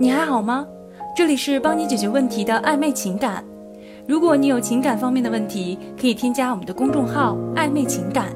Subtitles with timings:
[0.00, 0.66] 你还好吗？
[1.14, 3.44] 这里是帮你解决问题的暧昧情感。
[4.06, 8.28] 如果你有情感方面的问题，可以添加我们的公众号“暧昧情感”，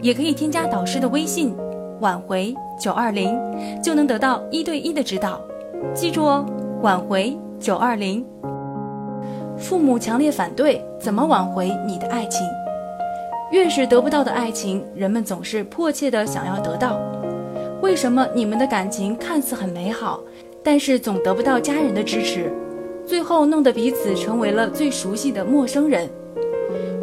[0.00, 1.54] 也可以添加导师的微信
[2.00, 3.38] “挽回九二零”，
[3.84, 5.38] 就能得到一对一的指导。
[5.92, 6.46] 记住哦，
[6.80, 8.24] 挽回九二零。
[9.58, 12.40] 父母强烈反对，怎么挽回你的爱情？
[13.50, 16.98] 越是得不到的爱情，人们总是迫切的想要得到。
[17.82, 20.20] 为什么你们的感情看似很美好，
[20.62, 22.52] 但是总得不到家人的支持，
[23.06, 26.08] 最后弄得彼此成为了最熟悉的陌生人？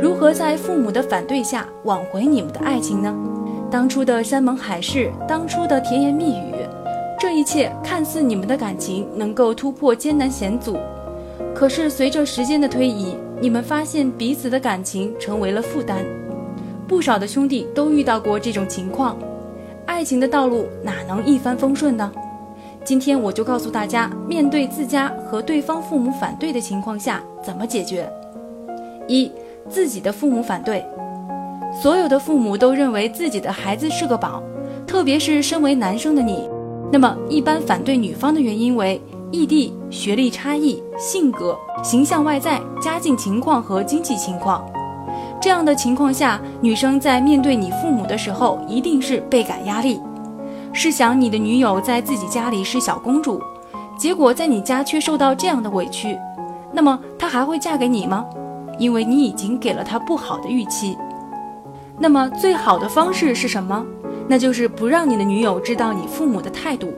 [0.02, 3.14] 如何在父母的反对下挽回你们的爱情呢？
[3.70, 6.53] 当初的山盟海誓，当初的甜言蜜语，
[7.20, 10.78] 这一切看似你们的感情能够突破艰难险阻，
[11.53, 16.03] 可是随着时间的推移，你们发现彼此的感情成为了负担。
[16.88, 19.17] 不少的兄弟都遇到过这种情况。
[19.86, 22.12] 爱情的道路哪能一帆风顺呢？
[22.89, 28.11] 今天我就告诉大家，面对自家和对方父母反对的情况下，怎么解决。
[29.08, 29.31] 一，
[29.69, 30.83] 自己的父母反对，
[31.83, 34.41] 所有的父母都认为自己的孩子是个宝，
[34.88, 36.49] 特别是身为男生的你，
[36.91, 38.99] 那么一般反对女方的原因为
[39.30, 44.67] 异地、学历差异、性格、形象外在、家境情况和经济情况。
[45.39, 50.02] 这样的情况下，女生在面对你父母的时候，一定是倍感压力。
[50.81, 53.44] 试想你的女友在自己家里是小公主，
[53.97, 56.17] 结果在你家却受到这样的委屈，
[56.71, 58.25] 那么她还会嫁给你吗？
[58.77, 60.97] 因为你已经给了她不好的预期。
[61.97, 63.86] 那么最好的方式是什么？
[64.25, 66.93] 那就是不让你的女友知道你父母的态度。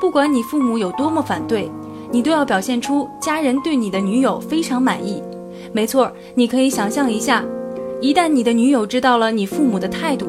[0.00, 1.70] 不管你父母有多么反对，
[2.10, 5.22] 你都要表现出家人对你的女友非常满意。
[5.74, 7.44] 没错，你可以想象一下。
[8.00, 10.24] 一旦你的女友知道了你父母的态度，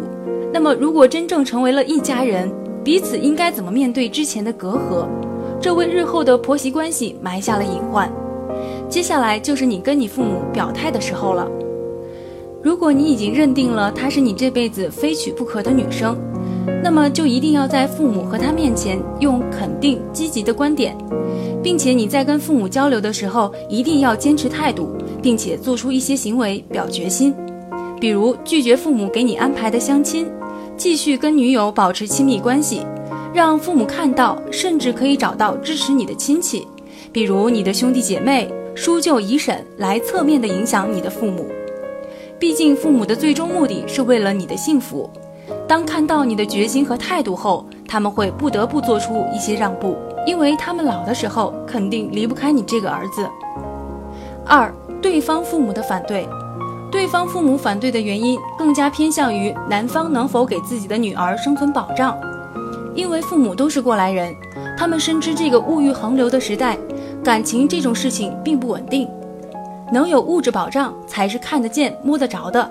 [0.52, 2.53] 那么如果真正成为了一家人，
[2.84, 5.08] 彼此应该怎么面对之前的隔阂？
[5.62, 8.12] 这为日后的婆媳关系埋下了隐患。
[8.90, 11.48] 接下来就是你跟你父母表态的时候了。
[12.64, 16.17] 如果你已经认定了她是你这辈子非娶不可的女生，
[16.83, 20.98] 那么就一定要在父母和她面前用肯定、积极的观点，
[21.61, 24.89] 并且你在跟父母交流的时候一定要坚持态度，
[25.22, 27.34] 并且做出一些行为表决心。
[28.00, 30.28] 比如拒绝父母给你安排的相亲，
[30.81, 32.83] 继续跟女友保持亲密关系，
[33.36, 36.67] 让父母看到，甚至可以找到支持你的亲戚，
[37.11, 41.45] 比如你的兄弟姐妹、叔舅姨婶来侧面的影响你的父母。
[42.39, 45.08] 毕竟父母的最终目的是为了你的幸福。
[45.67, 53.30] 当看到你的决心和态度后，他们会不得不做出一些让步，因为他们老的时候肯定离不开你这个儿子。
[54.48, 56.27] 二，对方父母的反对。
[56.92, 62.20] 对方父母反对的原因更加偏向于男方能否给自己的女儿生存保障，
[62.94, 64.36] 因为父母都是过来人，
[64.78, 66.78] 他们深知这个物欲横流的时代，
[67.24, 69.08] 感情这种事情并不稳定，
[69.92, 72.70] 能有物质保障才是看得见摸得着的。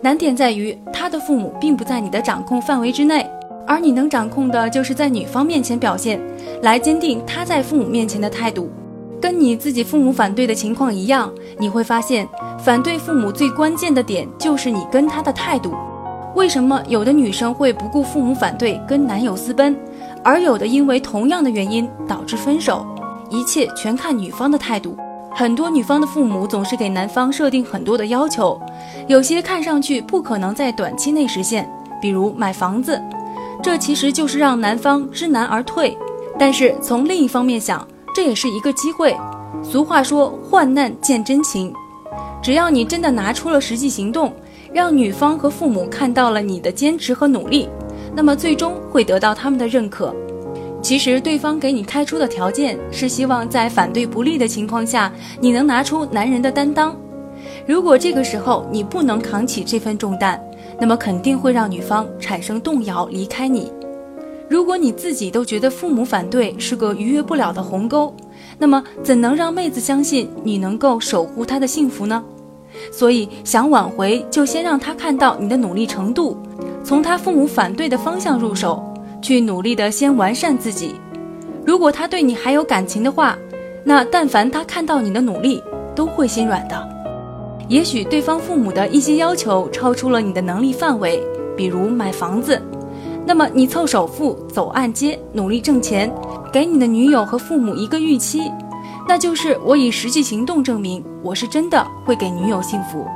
[0.00, 3.24] 难点在于他的父母并不在你的掌控范围之内，
[3.64, 6.20] 而你能掌控的就是在女方面前表现，
[6.62, 8.68] 来坚定他在父母面前的态度。
[9.22, 12.28] 跟你自己父母反对的情况一样，你会发现，
[12.58, 15.72] 反对父母最关键的点就是你跟他的态度。
[16.34, 19.78] 为什么有的女生会不顾父母反对跟男友私奔，
[20.24, 22.84] 而有的因为同样的原因导致分手？
[23.30, 24.96] 一切全看女方的态度。
[25.32, 28.60] 很多女方的父母总是给男方设定很多的要求，
[29.06, 33.00] 有些看上去不可能在短期内实现，比如买房子，
[33.62, 35.96] 这其实就是让男方知难而退。
[36.38, 39.16] 但是从另一方面想，这也是一个机会。
[39.62, 41.72] 俗话说“患难见真情”，
[42.42, 44.32] 只要你真的拿出了实际行动，
[44.72, 47.68] 让女方和父母看到了你的坚持和努力，
[48.14, 50.14] 那么最终会得到他们的认可。
[50.82, 56.96] 其实对方给你开出的条件是希望在反对不利的情况下，你能拿出男人的担当。
[57.66, 60.42] 如果这个时候你不能扛起这份重担，
[60.80, 63.70] 那么肯定会让女方产生动摇，离开你。
[64.52, 68.14] 如果你自己都觉得父母反对是个逾越不了的鸿沟，
[68.58, 72.22] 那么怎能让妹子相信你能够守护她的幸福呢？
[72.92, 76.36] 所以想挽回，就先让她看到你的努力程度，
[76.84, 78.84] 从她父母反对的方向入手，
[79.22, 80.96] 去努力的先完善自己。
[81.64, 83.38] 如果她对你还有感情的话，
[83.82, 85.62] 那但凡她看到你的努力，
[85.94, 86.88] 都会心软的。
[87.68, 91.22] 也许对方父母的一些要求超出了你的能力范围，
[91.56, 92.60] 比如买房子。
[93.24, 96.12] 那么你凑首付，走按揭，努力挣钱，
[96.52, 98.50] 给你的女友和父母一个预期，
[99.08, 103.06] 那就是我以实际行动证明我是真的会给女友幸福。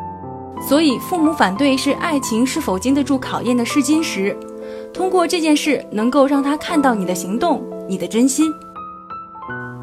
[0.67, 4.35] 所以父母反对是爱情是否经得住考验的试金石。
[4.95, 8.51] 通过这件事，能够让他看到你的行动，你的真心。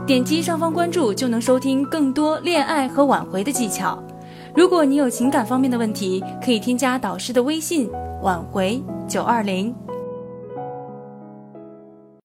[0.05, 4.01] 点击上方关注就能收听更多恋爱和挽回的技巧。
[4.55, 7.89] 如果你有情感方面的问题，可以添加导师的微信
[8.23, 9.73] “挽回九二零”。